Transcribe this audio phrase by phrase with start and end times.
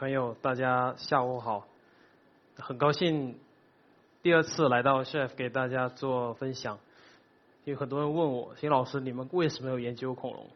[0.00, 1.66] 朋友，大家下午好，
[2.56, 3.38] 很高兴
[4.22, 6.78] 第二次来到 Chef 给大家做分享。
[7.64, 10.46] 有很多人问我，邢老师，你们为什么要研究恐龙？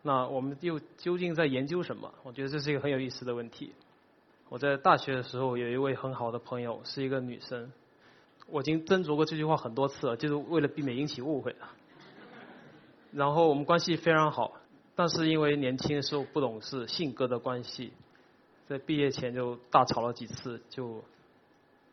[0.00, 2.14] 那我们又究竟在研究什么？
[2.22, 3.74] 我觉得这是一个很有意思的问题。
[4.48, 7.70] 我在大学的时候有一位很好的朋友，是一个女生。
[8.46, 11.54] 我已经斟酌过这句话很多次了，就是为了避免引起误会。
[13.12, 14.54] 然后我们关系非常好，
[14.94, 17.92] 但是因为年轻的时候不懂事，性格的关系，
[18.68, 21.04] 在毕业前就大吵了几次，就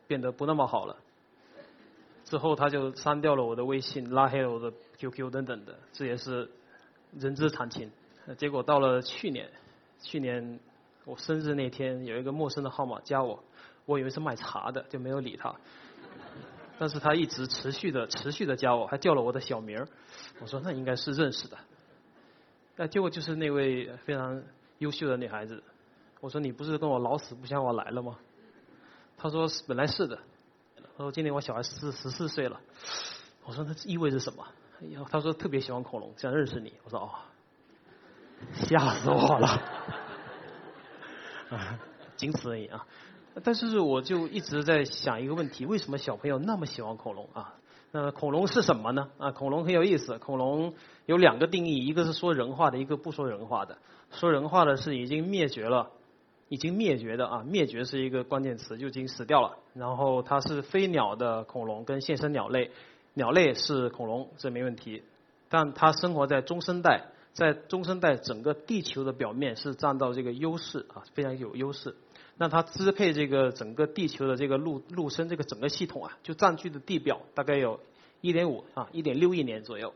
[0.07, 0.97] 变得不那么好了。
[2.25, 6.49] 之后他就删掉了我的微信，拉黑了我的 QQ 等等的，这也是
[7.17, 7.91] 人之常情。
[8.37, 9.51] 结果到了去年，
[10.01, 10.59] 去年
[11.05, 13.43] 我生日那天，有一个陌生的号码加我，
[13.85, 15.53] 我以为是卖茶的，就没有理他。
[16.79, 19.87] 但是他一直持续的、持续的加我，还叫了我的小名儿。
[20.39, 21.57] 我说那应该是认识的。
[22.77, 24.41] 那结果就是那位非常
[24.79, 25.61] 优秀的女孩子。
[26.23, 28.15] 我说你不是跟我老死不相往来了吗？
[29.17, 30.17] 他说本来是的。
[30.97, 32.61] 他说今年我小孩十十四岁了。
[33.43, 34.47] 我说那意味着什么？
[35.09, 36.71] 他说特别喜欢恐龙，想认识你。
[36.85, 37.09] 我说哦，
[38.53, 39.47] 吓死我了。
[41.49, 41.77] 啊，
[42.15, 42.87] 仅此而已啊。
[43.43, 47.55] 但是我就一直在想一个问题：为什么小朋友那么喜欢恐龙啊？
[47.91, 49.09] 那恐龙是什么呢？
[49.17, 50.17] 啊，恐龙很有意思。
[50.19, 50.73] 恐龙
[51.05, 53.77] 有两个定义，一个是说人话的，一个不说人话的。
[54.11, 55.91] 说人话的是已经灭绝了，
[56.53, 59.57] 已经灭绝的啊，灭绝是一个关键词，就已经死掉了。
[59.73, 62.69] 然后它是飞鸟的恐龙跟现生鸟类，
[63.15, 65.01] 鸟类是恐龙，这没问题。
[65.49, 71.95] 但它生活在中生代，在中生代整个地球的表面是占到这个优势啊，非常有优势。
[72.37, 77.79] 那它支配这个整个地球的这个陆陆生这个整个系统啊，就占据的地表大概有
[78.21, 79.91] 1.5啊1.6亿年左右。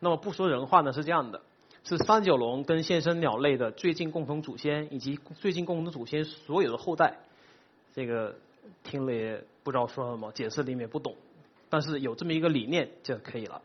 [0.00, 1.40] 那么不说人话呢是这样的，
[1.84, 7.18] 是三角龙跟现生鸟类的最近共同祖先以及最近共同祖先所有的后代。
[7.94, 8.34] 这个
[8.82, 11.14] 听了也不知道说什么，解释里面不懂，
[11.70, 13.62] 但是有这么一个理念就可以了。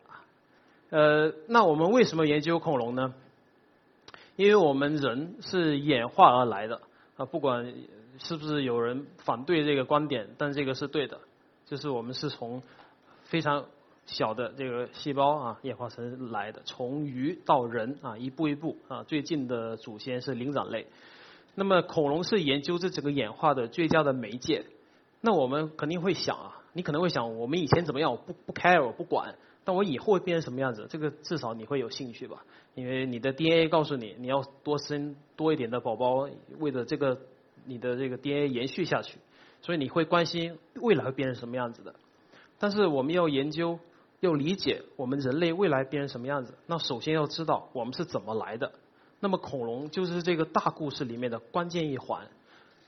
[0.89, 3.13] 呃，那我们为什么研究恐龙呢？
[4.35, 6.81] 因为我们人是演化而来的
[7.17, 7.73] 啊，不管。
[8.21, 10.27] 是不是有人反对这个观点？
[10.37, 11.21] 但这个是对的，
[11.65, 12.61] 就是我们是从
[13.23, 13.67] 非常
[14.11, 20.87] 小的这个细胞啊演化成来的，从鱼到人啊一步一步啊，最近的祖先是灵长类。
[21.55, 24.65] 那么恐龙是研究这整个演化的最佳的媒介。
[25.21, 28.11] 那我们肯定会想啊，你可能会想，我们以前怎么样？
[28.11, 29.35] 我不不 care，我不管。
[29.63, 30.87] 但我以后会变成什么样子？
[30.89, 32.43] 这个至少你会有兴趣吧？
[32.75, 37.19] 因为你的 DNA 告诉你，你要多生多一点的宝宝，为了这个。
[37.65, 39.19] 你的这个 DNA 延续下去，
[39.61, 41.93] 所以你会关心未来会变成什么样子的。
[42.57, 43.77] 但是我们要研究、
[44.19, 48.71] 要理解我们人类未来变成什么样子，那首先要知道我们是怎么来的。
[49.19, 52.27] 那么恐龙就是这个大故事里面的关键一环，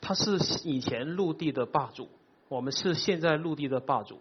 [0.02, 2.10] 它是以前陆地的霸主，
[2.48, 4.20] 我们是现在陆地的霸主。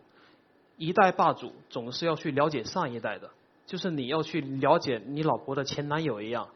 [0.76, 3.30] 一代霸主总是要去了解上一代的，
[3.66, 6.48] 就是你要去了解你老婆的前男友一样。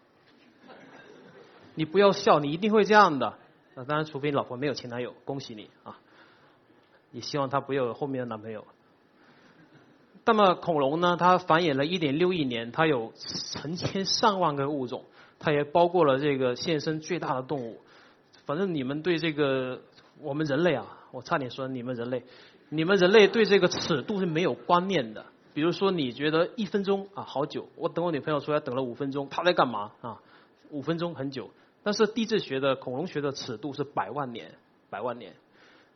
[1.75, 3.37] 你不要笑，你一定会这样的。
[3.75, 5.99] 那当然，除非你老婆没有前男友，恭喜你啊！
[7.11, 8.65] 也希望她不要有后面的男朋友。
[10.27, 11.17] 那么恐龙呢？
[11.19, 13.13] 它繁衍了1.6亿年，它有
[13.53, 15.05] 成千上万个物种，
[15.39, 17.79] 它也包括了这个现身最大的动物。
[18.47, 19.81] 反正你们对这个
[20.21, 22.23] 我们人类啊，我差点说你们人类，
[22.71, 25.27] 你们人类对这个尺度是没有观念的。
[25.53, 30.21] 比如说，你觉得一分钟啊好久，我等我女朋友出来等了五分钟，她在干嘛啊？
[30.71, 31.51] 五分钟很久。
[31.83, 34.53] 但是地质学的恐龙学的尺度是百万年，
[34.89, 35.35] 百万年。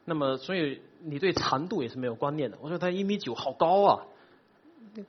[0.04, 2.58] 那么，所以你对长度也是没有观念的。
[2.60, 4.04] 我说它一米九，好高啊！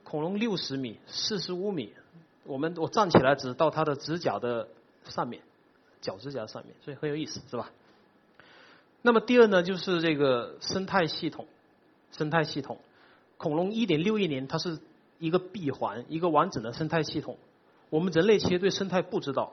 [0.04, 1.92] 恐龙六十米、四十五米，
[2.44, 4.68] 我们我站起来只到它的指甲的
[5.04, 5.42] 上面，
[6.00, 7.70] 脚指甲上面，所以很有意思，是吧？
[9.02, 11.46] 那么第二呢，就是这个生态系统，
[12.12, 12.78] 生态系统，
[13.36, 14.78] 恐龙一点六亿年，它是
[15.18, 17.38] 一个闭环，一个完整的生态系统。
[17.88, 19.52] 我们人类其实对生态不知道。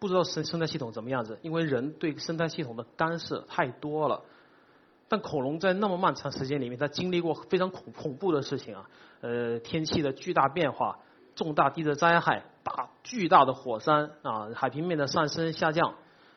[0.00, 4.22] 不知道生生态系统怎么样子，因为人对生态系统的干涉太多了。
[5.08, 8.90] 但恐龙在那么漫长时间里面，它经历过非常恐恐怖的事情啊，
[9.20, 10.98] 呃，天气的巨大变化、
[11.34, 15.94] 重大地质灾害、大巨大的火山啊，海平面的上升下降。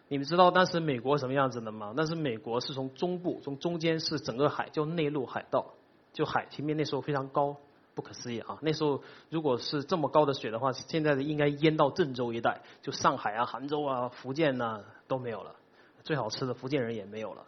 [0.07, 1.93] 你们知道当时美国什么样子的吗？
[1.95, 5.73] 那是美国是从中部，从中间是整个海，叫内陆海盗，
[6.11, 7.55] 就海平面那时候非常高，
[7.95, 8.57] 不可思议啊！
[8.61, 15.55] 那时候如果是这么高的水的话，现在的应该淹到郑州一带，就上海啊、杭州啊、福建呐都没有了，
[16.03, 17.45] 最好吃的福建人也没有了，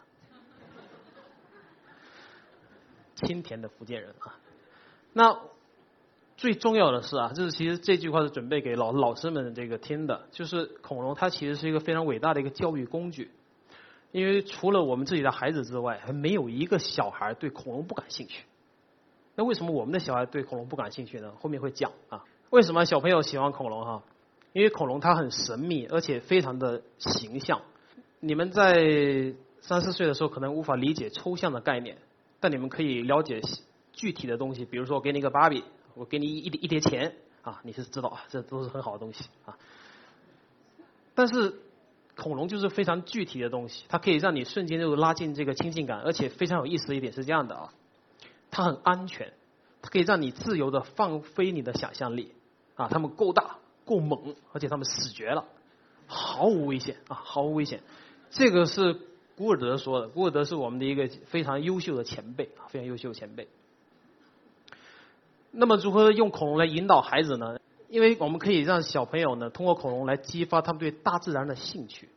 [3.14, 4.38] 清甜的福建人啊，
[5.12, 5.40] 那。
[6.36, 13.30] 最重要的是啊，就是其实这句话是准备给老老师们这个听的，就是恐龙它其实是一个非常伟大的一个教育工具，
[14.10, 18.46] 因为除了我们自己的孩子之外，还没有一个小孩对恐龙不感兴趣。
[19.36, 21.32] 那为什么我们的小孩对恐龙不感兴趣呢？
[21.40, 24.02] 后面会讲啊，为什么小朋友喜欢恐龙哈？
[24.52, 27.62] 因为恐龙它很神秘，而且非常的形象。
[28.18, 31.98] 你们在三四岁的时候可能无法理解抽象的概念，
[32.44, 33.40] 但你们可以了解
[33.94, 35.64] 具体的东西，比如说我给你一个芭比。
[35.96, 39.56] 我给你一一叠钱啊，你是知道啊，这都是很好的东西啊。
[41.14, 41.54] 但是
[42.16, 47.72] 恐龙就是非常具体的东西，它可以让你瞬间就拉近这个亲近感，而且非常有意思的一点是这样的啊，
[48.50, 49.32] 它很安全，
[49.82, 52.32] 它可以让你自由的放飞你的想象力
[52.74, 55.44] 啊，它们够大够猛，而且它们死绝了，
[56.08, 57.82] 毫无危险啊，毫无危险。
[58.30, 59.00] 这个是
[59.36, 63.48] 古尔德说的，古尔德是我们的一个非常优秀的前辈啊，非常优秀的前辈。
[65.50, 67.58] 那么如何用恐龙来引导孩子呢？
[67.88, 72.08] 因为我们可以让小朋友呢通过恐龙来激发他们对大自然的兴趣，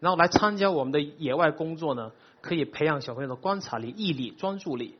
[0.00, 4.96] 然后来参加我们的野外工作呢，可以培养小朋友的观察力、毅力、专注力。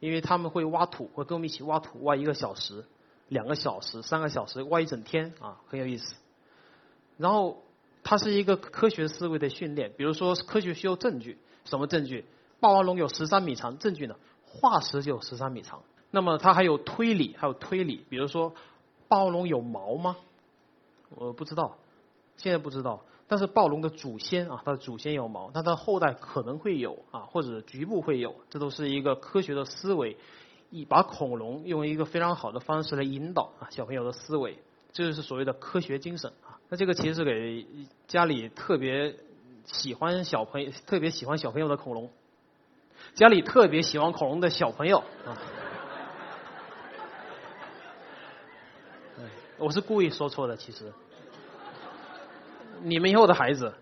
[0.00, 2.84] 因为他们会挖土，会跟我们一起挖土，挖一个小时、
[3.28, 6.14] 两个小时、三个小时，挖一整天啊，很有意思。
[7.16, 7.62] 然后
[8.04, 12.26] 它是一个科学思维的训练，比如说科学需要证据，什么证据？
[12.60, 14.14] 霸王龙有十三米长，证据呢？
[14.46, 15.82] 化石就有十三米长。
[16.10, 18.54] 那么它还有推理，还有推理，比如说
[19.08, 20.16] 霸王龙有毛吗？
[21.10, 21.78] 我不知道，
[22.36, 23.02] 现在不知道。
[23.26, 30.18] 但是暴龙的祖先啊，它的祖先有毛，那它的后代可能会有啊，或者局部会有，这都是一个科学的思维，
[30.70, 34.58] 以把恐龙用一个非常好的方式来引导啊小朋友的思维，
[34.92, 36.32] 这就是所谓的科学精神。
[36.68, 37.66] 那这个其实是给
[38.06, 39.14] 家里特别
[39.64, 42.10] 喜欢小朋友、特别喜欢小朋友的恐龙，
[43.14, 45.38] 家里特别喜欢恐龙的小朋友啊。
[49.56, 50.92] 我是故意说错的，其实，
[52.82, 53.72] 你们以后的孩子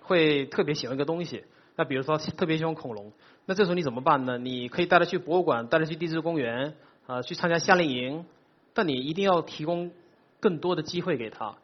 [0.00, 1.44] 会特别喜欢一个东西，
[1.74, 3.12] 那比如说特别喜欢恐龙，
[3.44, 4.38] 那这时候你怎么办呢？
[4.38, 6.76] 你可以带他去博物馆，带他去地质公园，
[7.08, 8.24] 啊，去参加夏令营，
[8.72, 9.90] 但你一定要提供
[10.38, 11.56] 更多的机会给他，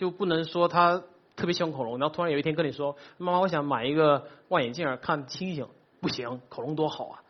[0.00, 1.04] 就不能说他
[1.36, 5.68] 特别喜欢恐龙，然后突然有一天跟你说，妈妈，我想买一个望远镜看星星，
[6.00, 7.22] 不行，恐龙多好啊，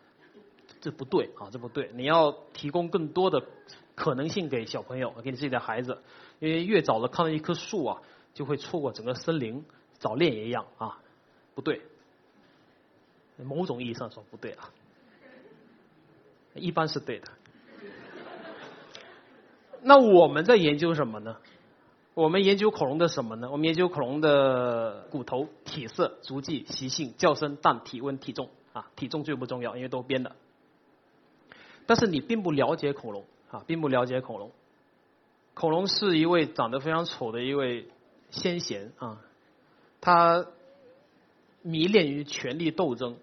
[0.81, 3.43] 这不对啊，这不对，你要提供更多的。
[3.97, 5.99] 可能性给小朋友，给你自己的孩子，
[6.39, 8.01] 因为越早的看到一棵树啊，
[8.35, 9.65] 就会错过整个森林。
[9.99, 11.01] 早恋也一样啊，
[11.57, 11.83] 不对，
[13.37, 14.71] 某种意义上说不对啊，
[16.55, 17.27] 一般是对的。
[19.83, 21.37] 那我们在研究什么呢？
[22.15, 23.49] 我们研究恐龙的什么呢？
[23.51, 30.37] 我们研究恐龙的骨头、体色、足迹、习性、叫声、但体温、体重啊，体重最不重要，因为都编的。
[31.87, 33.25] 但是你并不了解恐龙。
[33.51, 34.53] 啊，并不了解恐龙。
[35.55, 37.89] 恐龙是一位长得非常丑的一位
[38.31, 39.21] 先贤啊，
[40.01, 40.47] 他
[41.61, 43.17] 迷恋于权力斗争，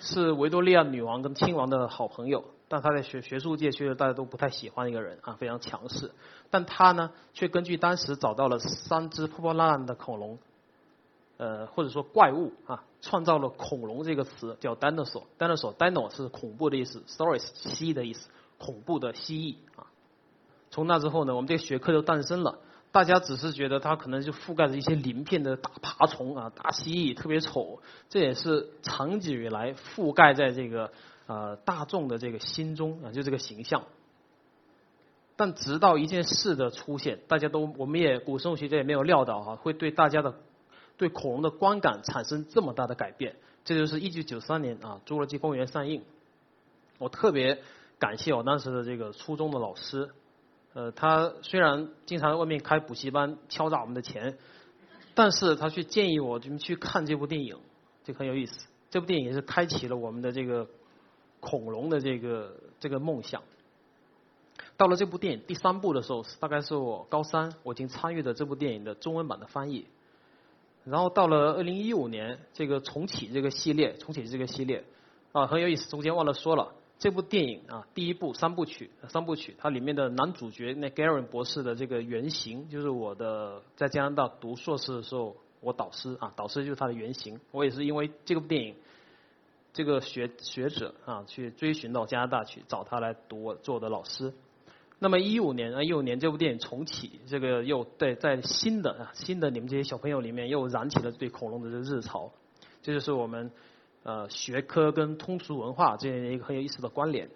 [0.00, 6.10] 是维多利亚女王跟亲王的好朋友，但他在学学术界却是大家都不太喜欢一个人啊，非常强势。
[6.50, 10.38] 但他呢，却根据当时找到了三只破破烂烂的恐龙，
[11.36, 15.24] 呃，或者说怪物啊，创造了恐龙这个词，叫 dinosaur。
[15.38, 18.28] dinosaur，dino 是恐怖的意思，saurus 蜥蜴的意思。
[18.58, 19.86] 恐怖的蜥蜴啊！
[20.70, 22.58] 从那之后呢，我们这个学科就诞生了。
[22.90, 30.90] 大家只是觉得它可能就覆盖着一些鳞片的大爬虫啊，大蜥蜴特别丑，这也是长久以来覆盖在这个
[31.26, 33.84] 呃大众的这个心中啊，就这个形象。
[35.36, 40.34] 但直到一件事的出现，大家都我们也古生物学家也没有料到哈，会对大家的
[40.96, 43.36] 对恐龙的观感产生这么大的改变。
[43.64, 46.02] 这就是一九九三年啊，《侏罗纪公园》上映，
[46.98, 47.62] 我特别。
[47.98, 50.10] 感谢我当时的这个初中的老师，
[50.74, 54.36] 呃，他虽然经常在外面开补习班敲诈我们的钱，
[55.14, 57.56] 但是他却建议我们去看这部电影，
[58.04, 58.68] 就很有意思。
[58.90, 60.68] 这部电影是开启了我们的这个
[61.40, 63.42] 恐龙的这个这个梦想。
[64.76, 69.86] 到了这部电影第三部的时候，大概是我高三，我已经参与了这部电影的中文版的翻译。
[70.84, 74.84] 然后到了二零一五年，这个重启这个系列，重启这个系列
[75.32, 75.88] 啊，很有意思。
[75.88, 76.72] 中间忘了说了。
[76.98, 87.38] 这部电影啊，第一部三部曲，三部曲，它里面的男主角那 Garen 博士的这个原型，就是我的在加拿大读硕士的时候我导师啊，导师就是他的原型。
[87.50, 88.76] 我也是因为这部电影，
[89.76, 94.32] 这个学学者啊，去追寻到加拿大去找他来读我做我的老师。
[94.98, 102.32] 那么一五年啊，一五年这部电影重启，这个又对在新的啊新的你们这些小朋友里面又燃起了对恐龙的这个热潮。
[102.80, 103.52] 这就是我们
[104.02, 107.28] 呃学科跟通俗文化这样一个很有意思的关联。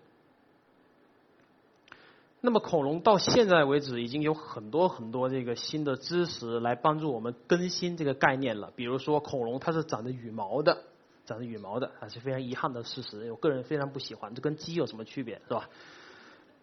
[2.40, 8.72] 那么恐龙到现在为止已经有很多很多这个新的知识来帮助我们更新这个概念了。
[8.74, 10.84] 比如说恐龙它是长着羽毛的，
[11.30, 13.30] 长着羽毛的，还是非常遗憾的事实。
[13.30, 15.68] 我个人非常不喜欢，这跟鸡有什么区别是吧？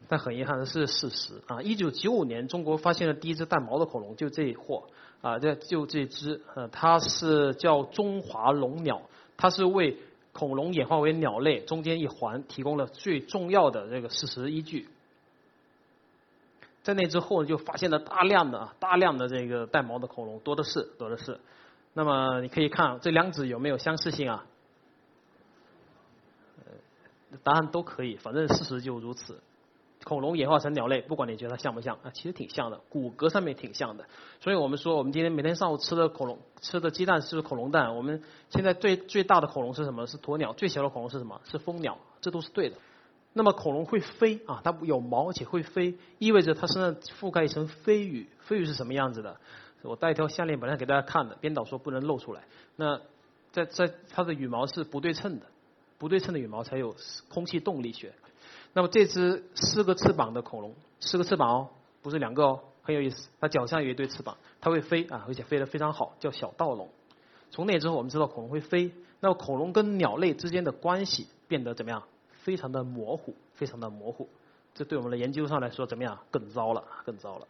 [0.10, 1.62] 但很遗憾的是事实啊！
[1.62, 4.84] 一九九五年中国发现了第一只带毛的恐龙，就这一货
[5.22, 9.02] 啊，这就这只呃，它是叫中华龙鸟，
[9.38, 9.98] 它是为
[10.34, 14.88] 恐龙演化为鸟类中间一环提供了最重要的这个事实依据。
[16.84, 21.40] 在那之后就发现了大量的、大量的这个带毛的恐龙，多的是，多的是。
[21.94, 24.46] 那么你可以看这两者有没有相似性啊？
[27.44, 29.42] 答案都可以，反正事实就如此。
[30.04, 34.06] 恐龙演化成鸟类，不管你觉得它像不像啊，其实挺像的，骨骼上面挺像的。
[34.40, 37.96] 所以我们说，我们今天每天上午吃的恐龙吃的鸡蛋是恐龙蛋。
[37.96, 40.08] 我们现在最最大的恐龙是什么？
[40.08, 40.54] 是鸵鸟。
[40.54, 41.42] 最小的恐龙是什么？
[41.44, 41.98] 是蜂鸟。
[42.22, 42.78] 这都是对的。
[43.34, 48.30] 那么恐龙会飞啊，它有毛且会飞，意味着它身上覆盖一层飞羽。
[48.40, 49.38] 飞羽是什么样子的？
[49.82, 52.44] 我带一条项链本来给大家看的，编导说不能露出来。
[52.78, 53.02] 那
[53.52, 55.46] 在在它的羽毛是不对称的，
[55.98, 56.96] 不对称的羽毛才有
[57.30, 58.14] 空气动力学。
[58.74, 61.70] 那么这只四个翅膀的恐龙，四个翅膀哦，
[62.02, 63.30] 不是两个哦，很有意思。
[63.40, 66.90] 它脚上有一对翅膀，它会飞啊，而且飞得非常好，叫小盗龙。
[67.50, 68.92] 从那之后，我们知道恐龙会飞。
[69.20, 72.04] 那么恐龙跟鸟类之间的关系变得怎么样？
[72.44, 74.30] 非常的模糊，非常的模糊，
[74.76, 76.20] 这对我们的研究上来说怎么样？
[76.30, 77.48] 更糟了，更糟了。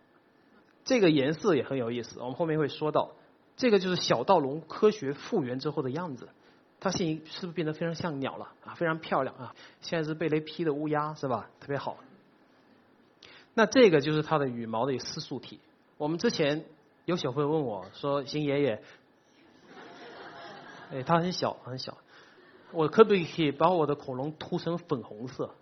[0.85, 3.11] 这个颜色也很有意思，我们后面会说到。
[3.57, 6.29] 这个就是小盗龙科学复原之后的样子，
[6.79, 8.75] 它现是不是变得非常像鸟了啊？
[8.75, 9.55] 非常漂亮啊！
[9.81, 11.49] 现在是被雷劈的乌鸦是吧？
[11.59, 11.97] 特别好。
[13.53, 15.59] 那这个就是它的羽毛的丝素体。
[15.97, 16.65] 我们之前
[17.05, 18.83] 有小朋友问我说：“邢爷爷，
[20.91, 21.97] 哎，它很小很小。”
[22.71, 25.55] 我可不可以把我的恐龙涂成粉红色？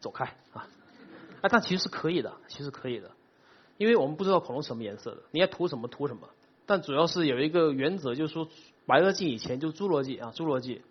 [0.00, 0.66] 走开啊！
[1.42, 3.12] 啊，但其实是可以的，其实可以的，
[3.76, 6.28] 因为我们不知道恐龙什么颜色的，你爱涂什么涂什么。
[6.70, 8.48] 但主要是有一个原则，就是说
[8.86, 10.82] 白垩纪以前就侏罗纪啊，侏罗纪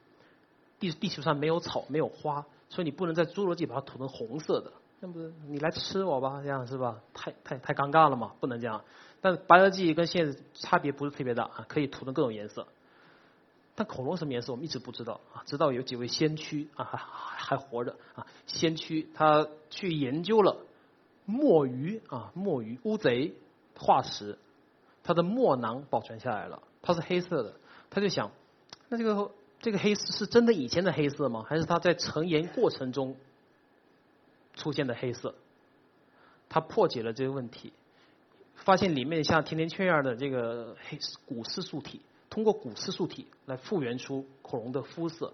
[0.77, 6.41] 地地球上没有草没有花，所以你不能在侏罗纪把它涂成红色的，那不是你来吃我吧？
[6.43, 6.99] 这样是吧？
[7.13, 8.83] 太太太尴尬了嘛，不能这样。
[9.21, 12.67] 但白垩纪跟现在差别不是特别大啊，可以涂成各种颜色。
[13.73, 20.57] 但恐龙什么颜色我们一直不知道啊，直到有几位先驱啊还还活着啊，先驱他去研究了
[21.23, 23.33] 墨鱼啊墨鱼乌贼
[23.77, 24.37] 化石，
[25.03, 27.53] 它的墨囊保存下来了，它是黑色的，
[27.89, 28.31] 他就想，
[28.89, 31.45] 那这个这个黑色是真的以前的黑色吗？
[31.47, 33.15] 还是它在成岩过程中
[34.53, 35.35] 出现的黑色？
[36.47, 37.73] 他破解了这个问题，
[38.55, 42.01] 发现里面像甜甜圈样的这个黑骨丝素体。
[42.29, 45.33] 通过骨刺素体来复原出恐龙的肤色，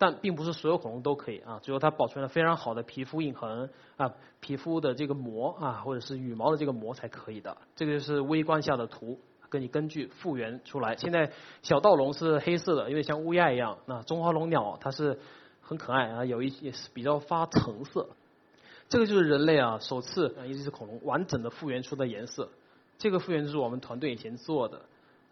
[0.00, 1.60] 但并不是所有恐龙都可以啊。
[1.62, 7.54] 只有它保存了非常好的皮肤印痕啊，皮肤的这个膜啊，或者是羽毛的这个膜才可以的。
[7.76, 10.96] 这个就是微观下的图，跟你根据复原出来。
[10.96, 11.30] 现在
[11.62, 13.76] 小盗龙是黑色的，因为像乌鸦一样。
[13.84, 15.18] 那中华龙鸟它是
[15.60, 18.08] 很可爱啊，有一也是比较发橙色。
[18.88, 22.48] 这个就是人类啊首次啊一只恐龙完整的复原出的颜色。
[22.96, 24.80] 这个复原是我们团队以前做的。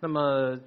[0.00, 0.60] 那么。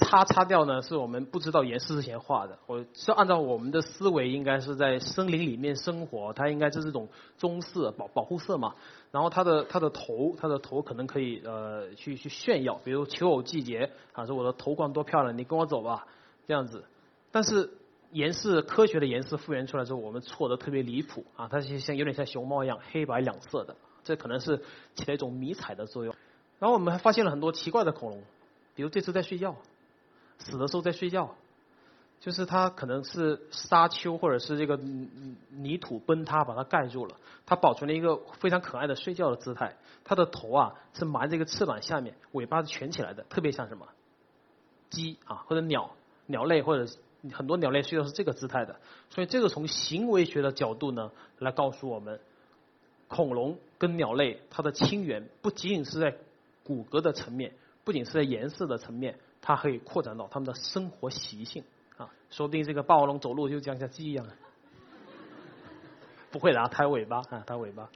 [0.00, 2.58] 擦擦掉呢，是我们不知道颜色之前画的。
[2.66, 8.74] 我是按照我们的思维，应该是在森林里面生活，它应该是这种棕色保保护色嘛。
[9.10, 16.06] 然后它的它的头，它的头可能可以呃去去炫耀，比如求偶季节啊，说我的头冠多漂亮，你跟我走吧，
[16.46, 16.84] 这样子。
[17.32, 17.70] 但是
[18.12, 23.74] 颜色科学的颜色复原出来之后，我们错的特别离谱啊，它是像有点像熊猫一样黑白两色的，
[24.04, 24.62] 这可能是
[24.94, 26.14] 起了一种迷彩的作用。
[26.60, 28.22] 然后我们还发现了很多奇怪的恐龙，
[28.76, 29.56] 比如这次在睡觉。
[30.38, 31.34] 死的时候在睡觉，
[32.20, 34.76] 就是它可能是沙丘或者是这个
[35.50, 37.16] 泥土崩塌把它盖住了，
[37.46, 39.76] 它保存了一个非常可爱的睡觉的姿态。
[40.04, 43.86] 它的头啊是埋在一个翅膀下面，尾巴是蜷起来的，特别像什么
[44.90, 45.90] 鸡啊或者鸟
[46.26, 46.90] 鸟类或者
[47.32, 48.80] 很多鸟类睡觉是这个姿态的。
[49.10, 52.20] 所以这个从行为学的角度呢来告诉我们，
[53.06, 56.16] 恐龙跟鸟类它的亲缘不仅仅是在
[56.64, 57.52] 骨骼的层面，
[57.84, 59.18] 不仅是在颜色的层面。
[59.40, 61.64] 它可以扩展到他们的生活习性
[61.96, 64.26] 啊，说不定这个霸王龙走路就像像鸡一样，
[66.30, 67.88] 不会的啊，抬尾巴啊，抬尾巴。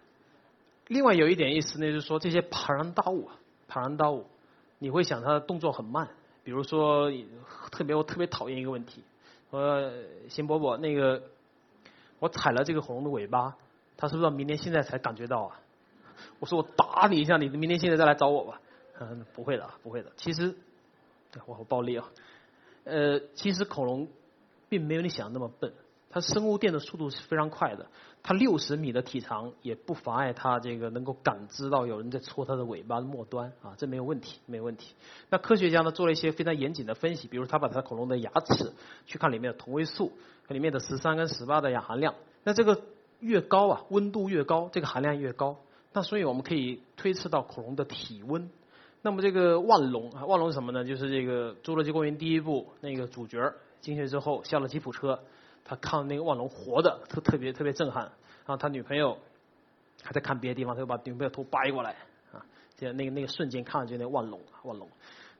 [0.88, 3.36] 另外有一点意思呢，就是说这些庞然大物啊，
[3.68, 4.26] 庞然大物，
[4.78, 6.08] 你会想它的动作很慢。
[6.44, 7.08] 比如说，
[7.70, 9.04] 特别我特别讨厌一个问题，
[9.50, 9.92] 说
[10.28, 11.22] 邢伯伯，那个
[12.18, 13.56] 我踩了这个恐龙的尾巴，
[13.96, 15.60] 他是不是明年现在才感觉到啊？
[16.40, 18.60] 我说我打你一下，你明天现在再来找我吧。
[18.98, 20.10] 嗯，不会的，不会的。
[20.16, 20.54] 其实，
[21.46, 22.08] 我好暴力啊。
[22.84, 24.08] 呃，其实恐龙
[24.68, 25.72] 并没有你想的那么笨。
[26.14, 27.86] 它生物电的速度是非常快的，
[28.22, 34.94] 它六十米的体长也不妨碍它这个能够感知到有人在戳它的尾巴的末端啊，这没有问题，没问题。
[35.30, 38.74] 那科学家呢做了一些非常严谨的分析，比如他把它恐龙的牙齿
[39.06, 40.12] 去看里面的同位素
[40.46, 42.82] 和里面的十三跟十八的氧含量，那这个
[43.20, 45.56] 越高啊，温度越高，这个含量越高，
[45.94, 48.50] 那所以我们可以推测到恐龙的体温。
[49.02, 50.84] 那么这个万龙啊，万龙是什么呢？
[50.84, 55.18] 就是这个《侏罗纪公园》第一部那个主角进去之后下了吉普车。
[55.64, 58.02] 他看那个万龙活的，特特别特别震撼。
[58.02, 59.18] 然后他女朋友
[60.02, 61.96] 还在看别的地方，他就把女朋友头掰过来
[62.32, 62.44] 啊，
[62.76, 64.88] 就那个那个瞬间看上去那万龙万龙。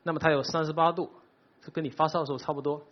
[0.04, 1.10] 那么它有三十八度，
[1.64, 2.82] 是跟你发烧的时候差不多。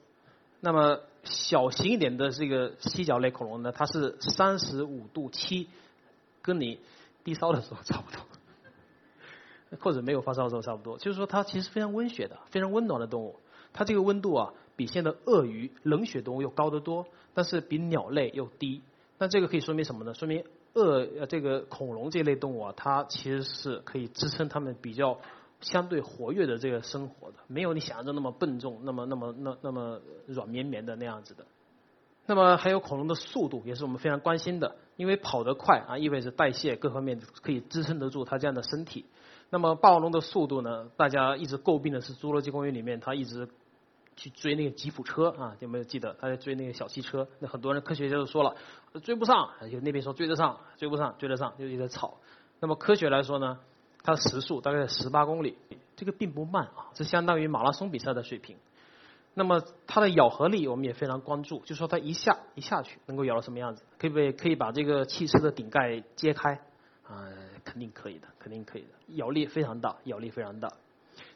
[0.59, 5.69] 那么小型一点的这个犀角类恐龙呢，它是三十五度七，
[6.43, 6.81] 跟你
[7.23, 8.21] 低烧的时候差不多，
[9.79, 10.99] 或者没有发烧的时候差不多。
[10.99, 13.37] 就是说它其实非常温血的，非常温暖的动物。
[13.73, 17.07] 它这个温度啊，比现在鳄鱼冷血动物要高得多。
[17.33, 18.83] 但是比鸟类又低，
[19.17, 20.15] 那这个可以说明什么呢？
[20.15, 25.21] 说明鳄呃这个恐龙这类动物啊，它其实是可以支撑它们比较
[25.61, 31.47] 相对活跃的这个生活的，没有你想象中那么笨重，那么那么那那么软绵绵的那样子的。
[32.27, 39.07] 那么还有恐龙的速度也是我们非常关心的，因为跑得快啊，意味着代谢各方面可以支撑得住它这样的身体。
[39.51, 40.91] 那么霸王龙的速度呢？
[40.97, 43.49] 大家一直诟病的是侏罗纪公园里面它一直。
[44.17, 47.27] 去追那个吉普车啊，有没有记得他在追那个小汽车？
[47.39, 48.55] 那很多人科学家都说了，
[49.03, 52.19] 追不上，就那边说追得上，追不上，追得上，就一直在吵。
[52.59, 53.61] 那么科学来说呢，
[54.03, 55.57] 它的时速大概十八公里，
[55.97, 58.59] 这个并不慢啊，这相当于马拉松比赛的水平。
[59.33, 66.61] 那么它的咬合力我们也非常关注，就说它一下一下去能够咬到什么样子，可不可以可以把这个汽车的顶盖揭开？
[67.09, 67.25] 啊，
[67.71, 70.73] 肯定可以的，肯定可以的，咬力非常大，咬力非常大。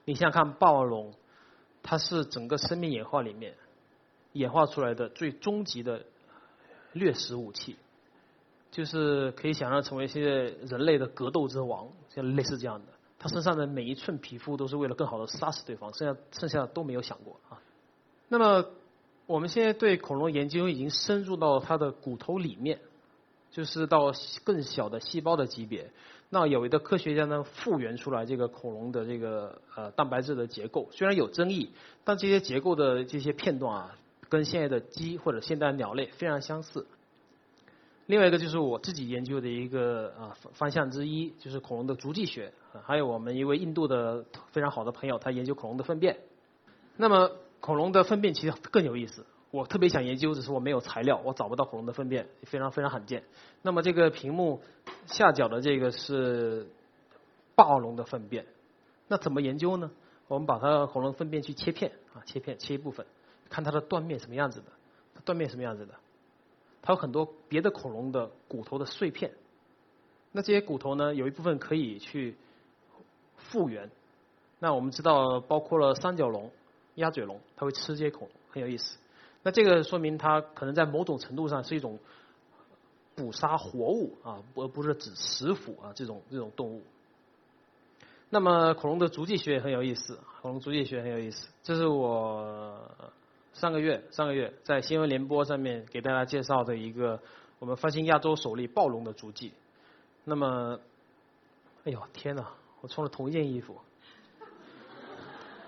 [0.05, 1.15] 你想想看，霸王龙。
[1.87, 3.53] 它是整个生命演化里面
[4.33, 6.07] 演化出来的最终极的
[6.95, 7.77] 掠食武器，
[8.71, 12.87] 就是可以想象成为现在人类的格斗之王，像类似这样的。
[13.19, 17.61] 它身上的每一寸皮肤都是为了更好的杀死对方，剩下剩下的都没有想过啊。
[18.29, 18.65] 那么
[19.27, 22.81] 我们现在对恐龙研究已经深入到它的骨头里面，
[23.51, 24.11] 就是到
[24.43, 25.91] 更小的细胞的级别。
[26.35, 31.71] 那有一个科学家呢复原出来这个恐龙的这个呃蛋白质的结构，虽然有争议，
[32.03, 33.97] 但这些结构的这些片段啊，
[34.29, 36.89] 跟现在的鸡或者现代鸟类非常相似。
[38.07, 46.19] 另外一个就是我自己研究的一个啊方向之一，就是恐龙的足迹学，还有我们一位印度的非常好的朋友，他研究恐龙的粪便。
[46.97, 49.25] 那么恐龙的粪便其实更有意思。
[49.55, 53.23] 我特别想研究，只是我没有材料，我找不到恐龙的粪便，非常非常罕见。
[53.63, 54.61] 那么这个屏幕
[55.07, 56.67] 下角的这个是
[57.55, 58.47] 霸王龙的粪便，
[59.07, 59.93] 那怎么研究呢？
[60.27, 63.07] 我们把它恐龙粪便去切片啊，切片切一部分，
[63.49, 64.67] 看它的断面什么样子的，
[65.25, 65.95] 断面什么样子的，
[66.83, 69.31] 它有很多别的恐龙的骨头的碎片，
[70.33, 72.35] 那这些骨头呢，有一部分可以去
[73.37, 73.89] 复原。
[74.59, 76.51] 那我们知道，包括了三角龙、
[76.97, 78.99] 鸭嘴龙，它会吃这些恐龙，很有意思。
[79.45, 82.01] 那这个说明它可能在某种程度上是一种
[83.15, 86.83] 捕杀活物啊，而不是指食腐啊这种这种动物。
[88.31, 91.49] 那么恐龙的足迹学也很有意思，恐龙足迹学很有意思。
[91.63, 92.91] 这是我
[93.53, 97.21] 上个月上个月在新闻联播上面给大家介绍的一个
[97.59, 99.53] 我们发现亚洲首例暴龙的足迹。
[100.25, 100.81] 那么，
[101.85, 103.77] 哎呦天哪，我穿了同一件衣服，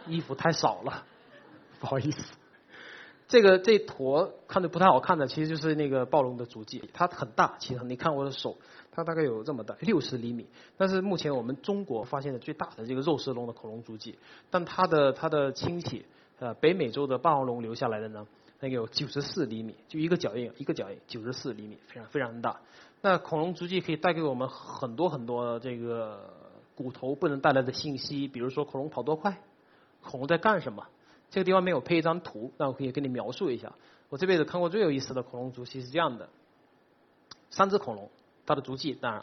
[0.07, 1.05] 衣服太少了，
[1.79, 2.23] 不好意思。
[3.29, 6.89] 这个这坨看着不太好看的，其实就是那个暴龙的足迹。
[6.93, 8.57] 它很大，其实你看我的手，
[8.93, 10.47] 它大概有这么大，六十厘米。
[10.77, 14.17] 但是目前我们中国发现的最大的这个肉食龙的恐龙足迹，
[14.49, 16.07] 但它的它的亲戚，
[16.39, 18.25] 呃，北美洲的霸王龙留下来的呢，
[18.61, 22.61] 那个有九十四厘米，就一个脚印，一个脚印，九十四厘米，非常非常大。
[23.03, 26.33] 那恐龙足迹可以带给我们很多很多这个
[26.77, 29.37] 骨头不能带来的信息，比如说恐龙跑多快，
[30.01, 30.87] 恐龙在干什么。
[31.37, 33.75] 这个地方没有配一张图，那我可以跟你描述一下。
[34.09, 36.31] 我这辈子看过最有意思的恐龙足迹是这样的：
[37.51, 38.11] 三只恐龙，
[38.47, 39.23] 它的足迹当然，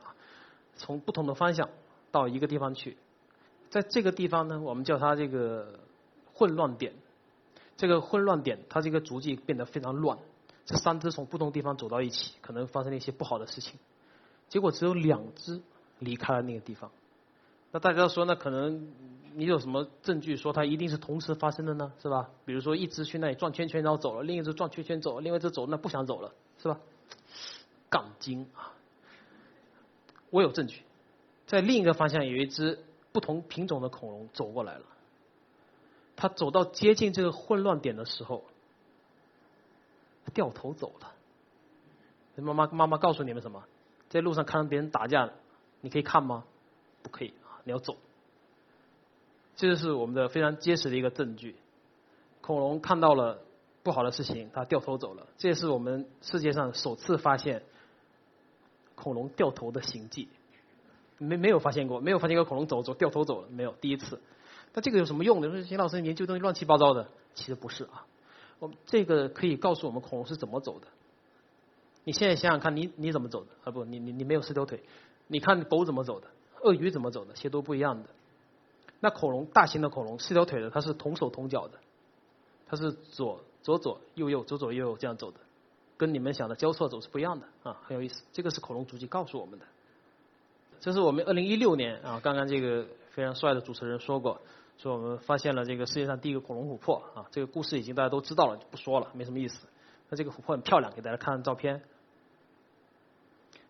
[0.76, 1.72] 从不同的方向
[2.12, 2.98] 到一个地方去，
[3.72, 5.80] 在这个地方呢，我们叫它这个
[6.36, 6.94] 混乱点。
[7.78, 10.20] 这个混乱点，它这个足迹变得非常乱。
[10.66, 13.80] 这三只从不同地方走到一起，可能发生了一些不好的事情。
[14.50, 15.64] 结果只有两只
[15.98, 16.92] 离开了那个地方。
[17.72, 18.94] 那大家说，那可能
[19.36, 21.92] 你有什么证据说它一定是同时发生的呢？
[22.02, 22.30] 是吧？
[22.46, 26.80] 比如说一只去那里转圈圈然后走了，另一只转圈圈走了，另外一只走那不想走了，是吧？
[27.90, 28.74] 杠精啊！
[30.30, 30.82] 我有证据，
[31.46, 34.86] 在另一个方向有一只不同品种的恐龙走过来了。
[36.16, 38.44] 它走到接近这个混乱点的时候，
[40.34, 41.12] 掉头走了。
[42.36, 43.64] 妈妈妈妈告诉你们什么？
[44.10, 45.30] 在路上看到别人打架，
[45.82, 46.46] 你可以看吗？
[47.02, 47.96] 不可以啊，你要走。
[49.56, 51.56] 这就是我们的非常结实的一个证据。
[52.42, 53.40] 恐龙看到了
[53.84, 55.28] 不好的事情，它掉头走了。
[55.38, 57.64] 这也是我们世界上首次发现
[58.96, 60.28] 恐龙掉头的行迹。
[61.20, 64.20] 没没有发现过，没有发现过恐龙走走掉头走了，没有，第一次。
[64.74, 65.50] 那这个有什么用呢？
[65.50, 68.06] 说邢老师研究东西乱七八糟的，其实不是啊。
[68.60, 70.88] 我这个可以告诉我们恐龙是怎么走的。
[72.04, 73.52] 你现在想想看，你你怎么走的？
[73.64, 74.84] 啊不，你你你没有四条腿。
[75.28, 76.28] 你看狗怎么走的？
[76.64, 77.34] 鳄鱼怎么走的？
[77.36, 78.10] 其实都不一样的。
[79.04, 81.78] 那恐龙，大型的恐龙，四条腿的，它是同手同脚的，
[82.66, 85.42] 它是左左左右右左左右右这样走的，
[85.98, 88.24] 跟你们想的交错走是不一样的啊，很有意思。
[88.32, 89.66] 这个是恐龙足迹告诉我们的。
[90.80, 94.40] 这是我们二零一六年啊，刚刚这个非常帅的主持人说过，
[94.78, 99.68] 说我们发现了这个世界上第一个恐龙琥珀啊，这个故事已经大家都知道了，就不说了，没什么意思。
[100.08, 101.84] 那这个琥珀很漂亮，给大家看看照片。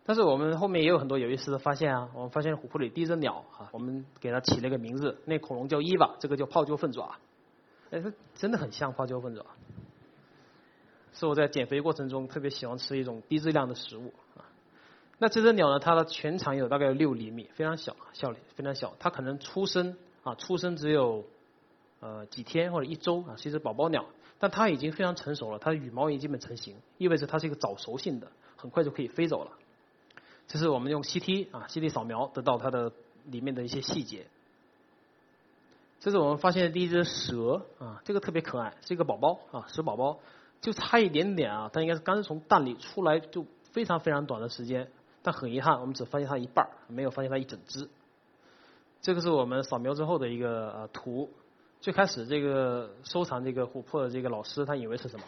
[0.05, 2.09] 但是我们后面也有很多有意思的发现啊！
[2.13, 7.15] 我们发现琥珀里第一只鸟啊，我们给它起了个名字，那恐龙叫伊娃，这个叫泡椒凤爪。
[7.89, 9.45] 哎，它真的很像泡椒凤爪，
[11.13, 14.43] 是我在减肥过程中特别喜欢吃一种低质量的食物啊。
[15.19, 18.95] 那这只鸟呢，它的全长有大概有六厘米，非常小，小非常小。
[18.99, 21.23] 它可能出生啊，出生只有
[22.01, 24.05] 呃几天或者一周啊，是一只宝宝鸟，
[24.37, 29.51] 但它已经非常成熟了，它的羽毛已经基本成型，意味着它是一个早熟性的，很快就可以飞走了。
[30.47, 32.91] 这是我们用 CT 啊，CT 扫描得到它的
[33.25, 34.27] 里面的一些细节。
[35.99, 40.19] 这是我们发现的第一只蛇啊，这个特别可爱，是一个宝宝啊，蛇宝宝，
[40.61, 47.89] 就差一点点啊，它应该是刚从蛋里出来，就非常非常短的时间，但很遗憾，我们只发现它一半没有发现它一整只。
[49.01, 51.29] 这个是我们扫描之后的一个呃图。
[51.79, 55.25] 最开始这个收藏这个琥珀的这个老师，他以为是什么？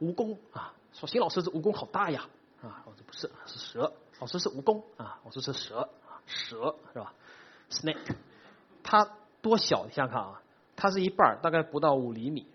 [0.00, 2.26] 蜈蚣啊，说邢老师这蜈蚣好大呀
[2.62, 3.92] 啊，我说不是，是蛇。
[4.20, 7.14] 老师是蜈蚣啊，我说是蛇啊，蛇是吧
[7.70, 8.16] ？Snake，
[8.82, 9.86] 它多小？
[9.86, 10.42] 你想想看啊，
[10.74, 12.46] 它是一半大概不到五厘米，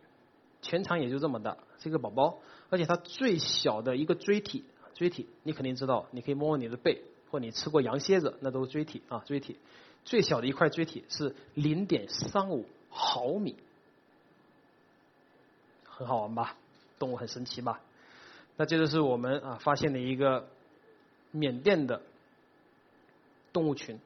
[0.62, 2.40] 全长也就这么大，是一个宝宝。
[2.70, 9.58] 而且它最小的一个锥体，锥体你肯定知道，你可以摸摸你的背，或你吃过羊蝎子，那都是锥体啊，锥体。
[10.04, 13.56] 最小的一块锥体是零点三五毫米，
[15.86, 16.58] 很好玩吧？
[17.00, 17.80] 动物很神奇吧？
[18.58, 20.50] 那这就是我们啊发现的一个。
[21.34, 22.02] 缅甸的
[23.52, 24.00] 动物群，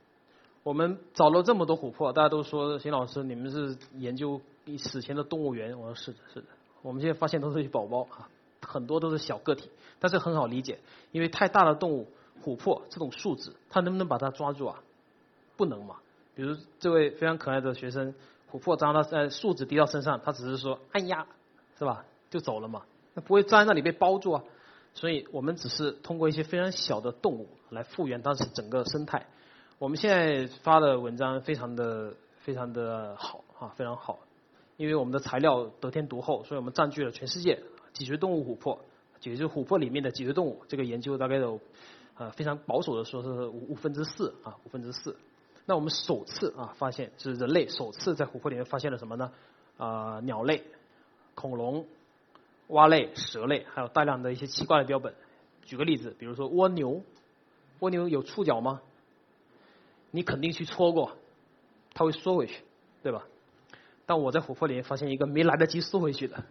[0.63, 4.40] 我们找了这么多琥珀，大家都说邢老师，你们是研究
[4.78, 5.78] 史前的动物园。
[5.78, 6.48] 我说是的，是的。
[6.82, 8.30] 我们现在发现都是一些宝宝啊，
[8.62, 10.80] 很多都是小个体，但是很好理解，
[11.12, 12.08] 因为太大的动物，
[12.42, 14.82] 琥珀这种树脂，它能不能把它抓住啊？
[15.58, 15.98] 不能嘛。
[16.34, 18.16] 比如这位非常可爱的学生，
[18.50, 21.28] 琥珀粘到呃树脂滴到身上，他只是说哎呀，
[21.78, 22.06] 是吧？
[22.30, 24.44] 就走了嘛，那不会粘在那里被包住啊。
[24.93, 29.28] 所以我们只是通过一些非常小的动物来复原当时整个生态。
[29.80, 34.17] 我们现在发的文章非常的非常的好啊，非常好，
[34.76, 37.62] 因为我们的材料得天独厚，所以我们占据了全世界
[37.93, 38.80] 脊椎动物琥珀，
[39.21, 40.63] 也就琥珀里面的脊椎动物。
[40.67, 41.60] 这个研究大概有
[42.17, 45.15] 呃非常保守的说是五五分之四啊五分之四。
[45.65, 49.32] 那我们首次啊发现是人类首次在琥珀里面发现了什么呢？
[49.78, 50.63] 啊鸟类、
[51.36, 51.86] 恐龙。
[52.67, 55.13] 蛙类、蛇类，还有大量的一些奇怪的标本。
[55.63, 57.01] 举个例子，比如说蜗牛，
[57.80, 58.82] 蜗牛有触角吗？
[60.12, 61.17] 你肯定去戳过，
[61.93, 62.63] 它会缩回去，
[63.03, 63.23] 对吧？
[64.06, 66.43] 但我在琥珀里面发现一个没来得及缩回去的，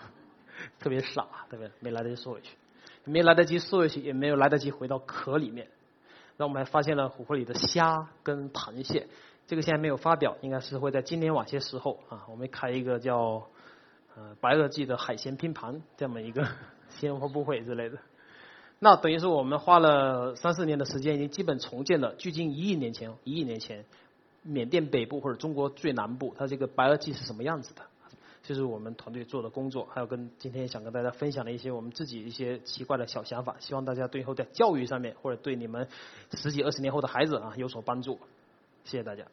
[0.80, 1.70] 特别傻，对不对？
[1.80, 2.56] 没来得及缩回去，
[3.04, 5.68] 没来得及缩回去，也没有来得及回到壳里面。
[6.36, 9.08] 那我们还发现了琥珀里的虾跟螃蟹，
[9.46, 13.46] 这个现在没有发表，应该是会在今年晚些时候啊，我们开一个叫。
[14.16, 16.48] 呃，白垩纪的海鲜拼盘这么一个
[16.88, 17.98] 新闻发布会之类的，
[18.78, 23.84] 那等于是我们花了三四年的时间，已经基本重建了距今一亿年前，一亿年前
[24.42, 27.82] 缅甸北部或者中国最南部，它这个白垩纪是什么样子的？
[28.42, 35.88] 这是我们团队做的工作，还有跟今天想跟大家分享的一些我们自己一些奇怪的小想法，希望大家对以后在教育上面或者对你们
[36.32, 38.18] 十几二十年后的孩子啊有所帮助。
[38.84, 39.26] 谢谢大家。